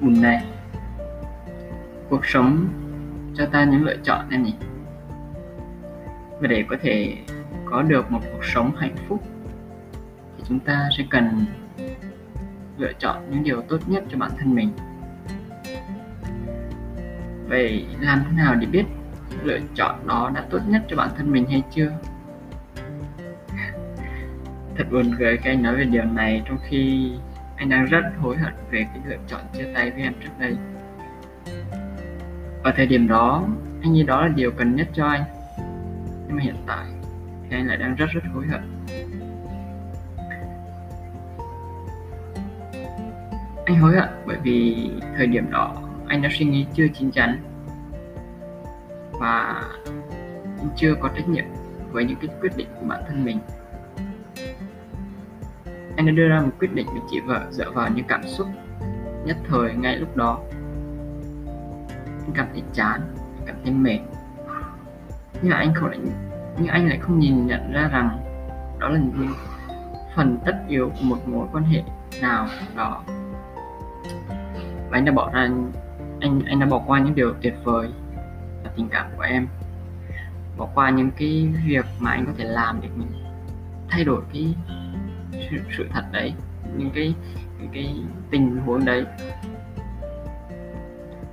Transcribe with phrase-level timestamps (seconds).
[0.00, 0.44] bùn này.
[2.08, 2.68] Cuộc sống
[3.34, 4.54] cho ta những lựa chọn em nhỉ?
[6.40, 7.16] Và để có thể
[7.64, 9.22] có được một cuộc sống hạnh phúc,
[10.36, 11.44] thì chúng ta sẽ cần
[12.78, 14.70] lựa chọn những điều tốt nhất cho bản thân mình.
[17.48, 18.84] Vậy làm thế nào để biết
[19.42, 21.90] lựa chọn đó đã tốt nhất cho bản thân mình hay chưa?
[24.76, 27.12] Thật buồn cười khi anh nói về điều này trong khi
[27.60, 30.56] anh đang rất hối hận về cái lựa chọn chia tay với em trước đây.
[32.62, 33.48] Ở thời điểm đó,
[33.82, 35.24] anh nghĩ đó là điều cần nhất cho anh.
[36.26, 36.86] Nhưng mà hiện tại
[37.48, 38.60] thì anh lại đang rất rất hối hận.
[43.66, 47.38] Anh hối hận bởi vì thời điểm đó anh đã suy nghĩ chưa chín chắn.
[49.12, 49.62] Và
[50.58, 51.44] anh chưa có trách nhiệm
[51.90, 53.38] với những cái quyết định của bản thân mình
[56.00, 58.46] anh đã đưa ra một quyết định được chị vợ, dựa vào những cảm xúc
[59.24, 60.38] nhất thời ngay lúc đó.
[61.96, 63.00] Anh cảm thấy chán
[63.46, 63.98] cảm thấy mệt.
[65.42, 65.98] Nhưng mà anh không lại
[66.58, 68.18] nhưng anh lại không nhìn nhận ra rằng
[68.78, 69.28] đó là những
[70.16, 71.82] phần tất yếu của một mối quan hệ
[72.20, 73.02] nào đó.
[74.90, 75.40] Và anh đã bỏ ra
[76.20, 77.88] anh anh đã bỏ qua những điều tuyệt vời
[78.64, 79.48] và tình cảm của em.
[80.56, 83.08] Bỏ qua những cái việc mà anh có thể làm để mình
[83.88, 84.54] thay đổi cái
[85.50, 86.34] sự, sự thật đấy
[86.76, 87.14] những cái
[87.58, 87.94] những cái
[88.30, 89.04] tình huống đấy.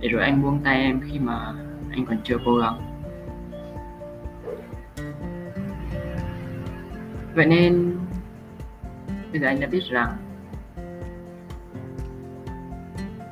[0.00, 1.54] Để rồi anh buông tay em khi mà
[1.90, 2.80] anh còn chưa cố gắng.
[7.34, 7.96] Vậy nên
[9.32, 10.16] bây giờ anh đã biết rằng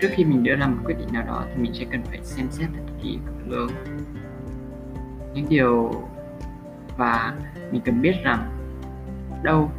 [0.00, 2.20] trước khi mình đưa ra một quyết định nào đó thì mình sẽ cần phải
[2.22, 3.70] xem xét thật kỹ cực lương
[5.34, 5.92] những điều
[6.96, 7.34] và
[7.72, 8.50] mình cần biết rằng
[9.42, 9.70] đâu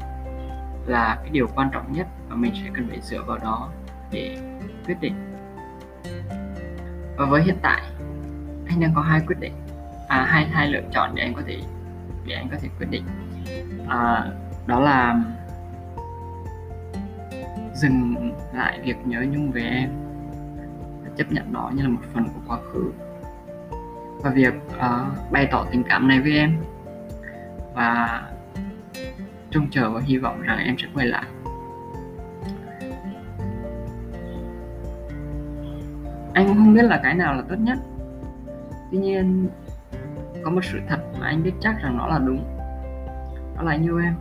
[0.86, 3.70] là cái điều quan trọng nhất và mình sẽ cần phải dựa vào đó
[4.12, 4.38] để
[4.86, 5.14] quyết định.
[7.18, 7.82] Và với hiện tại
[8.68, 9.54] anh đang có hai quyết định.
[10.08, 11.62] À hai hai lựa chọn để anh có thể
[12.26, 13.04] để anh có thể quyết định.
[13.88, 14.32] À,
[14.66, 15.22] đó là
[17.74, 18.16] dừng
[18.54, 19.90] lại việc nhớ nhung về em
[21.18, 22.92] chấp nhận nó như là một phần của quá khứ.
[24.24, 26.58] Và việc uh, bày tỏ tình cảm này với em.
[27.74, 28.24] Và
[29.56, 31.26] trông chờ và hy vọng rằng em sẽ quay lại.
[36.34, 37.78] Anh cũng không biết là cái nào là tốt nhất.
[38.92, 39.50] Tuy nhiên,
[40.44, 42.44] có một sự thật mà anh biết chắc rằng nó là đúng.
[43.56, 44.16] Đó là anh yêu em.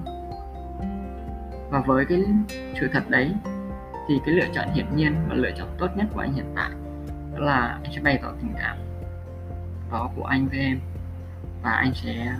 [1.71, 2.25] Và với cái
[2.81, 3.33] sự thật đấy,
[4.09, 6.71] thì cái lựa chọn hiển nhiên và lựa chọn tốt nhất của anh hiện tại
[7.33, 8.77] đó là anh sẽ bày tỏ tình cảm
[9.93, 10.81] đó của anh với em.
[11.62, 12.33] Và anh sẽ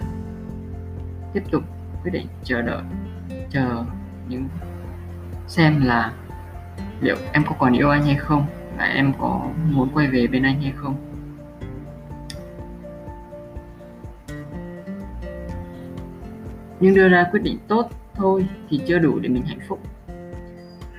[1.33, 1.63] tiếp tục
[2.05, 2.83] quyết định chờ đợi,
[3.51, 3.85] chờ
[4.29, 4.49] những
[5.47, 6.13] xem là
[7.01, 8.47] liệu em có còn yêu anh hay không
[8.79, 10.97] và em có muốn quay về bên anh hay không.
[16.81, 19.81] Nhưng đưa ra quyết định tốt thôi thì chưa đủ để mình hạnh phúc.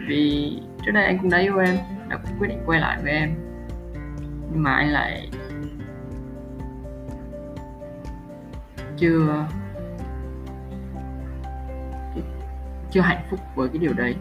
[0.08, 0.52] Vì
[0.86, 1.78] trước đây anh cũng đã yêu em,
[2.10, 3.36] đã quyết định quay lại với em.
[4.52, 5.30] Nhưng mà anh lại
[8.98, 9.48] chưa
[12.96, 14.16] chưa hạnh phúc với cái điều đấy.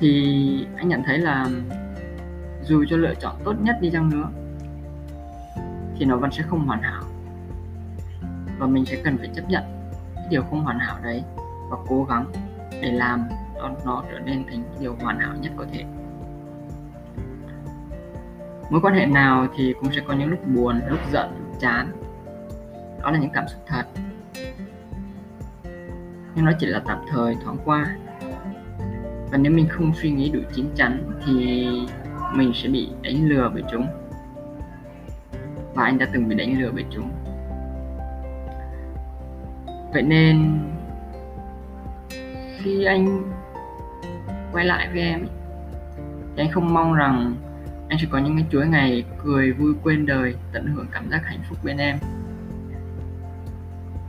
[0.00, 1.46] Thì anh nhận thấy là
[2.64, 4.28] dù cho lựa chọn tốt nhất đi chăng nữa,
[5.98, 7.02] thì nó vẫn sẽ không hoàn hảo.
[8.58, 9.62] Và mình sẽ cần phải chấp nhận
[10.14, 11.22] cái điều không hoàn hảo đấy
[11.70, 12.26] và cố gắng
[12.70, 15.84] để làm cho nó trở nên thành điều hoàn hảo nhất có thể.
[18.70, 21.92] Mối quan hệ nào thì cũng sẽ có những lúc buồn, lúc giận, lúc chán.
[23.02, 23.84] Đó là những cảm xúc thật
[26.34, 27.96] nhưng nó chỉ là tạm thời, thoáng qua.
[29.30, 31.68] Và nếu mình không suy nghĩ đủ chín chắn thì
[32.34, 33.86] mình sẽ bị đánh lừa bởi chúng.
[35.74, 37.10] Và anh đã từng bị đánh lừa bởi chúng.
[39.92, 40.58] Vậy nên,
[42.58, 43.32] khi anh
[44.52, 45.26] quay lại với em,
[46.36, 47.34] thì anh không mong rằng
[47.88, 51.20] anh sẽ có những cái chuỗi ngày cười vui quên đời, tận hưởng cảm giác
[51.24, 51.98] hạnh phúc bên em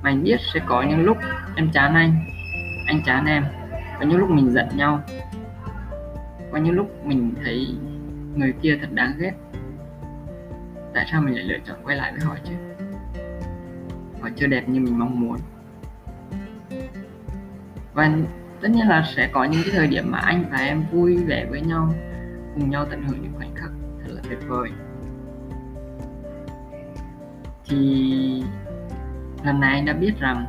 [0.04, 1.18] mà anh biết sẽ có những lúc
[1.56, 2.16] em chán anh
[2.88, 3.44] anh chán em.
[4.00, 5.02] Có những lúc mình giận nhau.
[6.52, 7.68] Có những lúc mình thấy
[8.36, 9.34] người kia thật đáng ghét.
[10.94, 12.54] Tại sao mình lại lựa chọn quay lại với họ chứ?
[14.22, 15.38] Họ chưa đẹp như mình mong muốn.
[17.94, 18.12] Và
[18.62, 21.46] tất nhiên là sẽ có những cái thời điểm mà anh và em vui vẻ
[21.50, 21.94] với nhau,
[22.54, 23.70] cùng nhau tận hưởng những khoảnh khắc
[24.02, 24.70] thật là tuyệt vời.
[27.66, 28.44] Thì
[29.44, 30.46] lần này anh đã biết rằng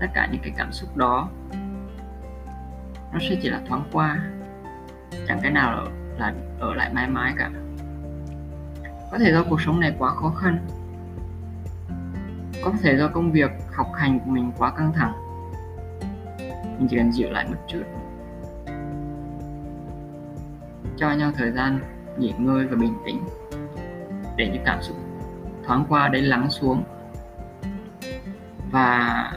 [0.00, 1.28] tất cả những cái cảm xúc đó
[3.12, 4.18] nó sẽ chỉ là thoáng qua,
[5.28, 7.50] chẳng cái nào là ở lại mãi mãi cả.
[9.12, 10.66] Có thể do cuộc sống này quá khó khăn,
[12.64, 15.12] có thể do công việc, học hành của mình quá căng thẳng,
[16.78, 17.82] mình chỉ cần dịu lại một chút,
[20.96, 21.80] cho nhau thời gian
[22.18, 23.20] nghỉ ngơi và bình tĩnh
[24.36, 24.96] để những cảm xúc
[25.66, 26.84] thoáng qua đấy lắng xuống
[28.76, 29.32] và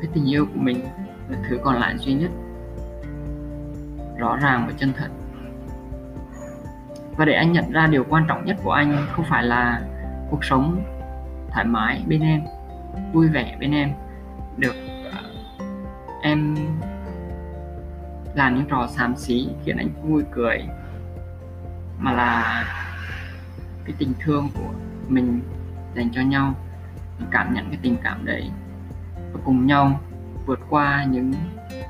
[0.00, 0.84] cái tình yêu của mình
[1.28, 2.30] là thứ còn lại duy nhất.
[4.18, 5.08] Rõ ràng và chân thật.
[7.16, 9.82] Và để anh nhận ra điều quan trọng nhất của anh không phải là
[10.30, 10.84] cuộc sống
[11.50, 12.40] thoải mái bên em,
[13.12, 13.92] vui vẻ bên em,
[14.56, 14.74] được
[15.12, 15.22] à,
[16.22, 16.56] em
[18.34, 20.62] làm những trò xám xí khiến anh vui cười,
[21.98, 22.64] mà là
[23.84, 24.70] cái tình thương của
[25.08, 25.40] mình
[25.94, 26.54] dành cho nhau
[27.30, 28.50] cảm nhận, cái tình cảm đấy
[29.32, 30.00] và cùng nhau
[30.46, 31.32] vượt qua những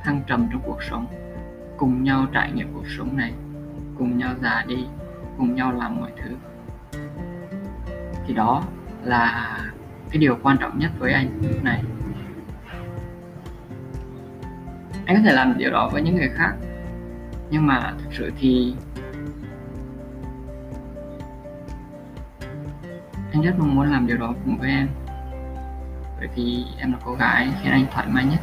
[0.05, 1.07] thăng trầm trong cuộc sống,
[1.77, 3.33] cùng nhau trải nghiệm cuộc sống này,
[3.99, 4.87] cùng nhau già đi,
[5.39, 6.37] cùng nhau làm mọi thứ.
[8.27, 8.63] Thì đó
[9.05, 9.59] là
[10.11, 11.83] cái điều quan trọng nhất với anh lúc này.
[15.07, 16.53] Anh có thể làm điều đó với những người khác,
[17.51, 18.75] nhưng mà thực sự thì
[23.33, 24.89] anh rất mong muốn làm điều đó cùng với em
[26.23, 28.41] bởi vì em là cô gái khiến anh thoải mái nhất.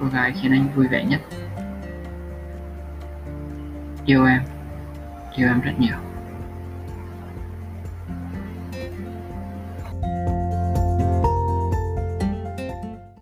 [0.00, 1.20] Cô gái khiến anh vui vẻ nhất.
[4.06, 4.42] Yêu em.
[5.36, 5.96] Yêu em rất nhiều.